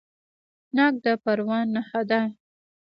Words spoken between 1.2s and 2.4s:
پروان نښه ده.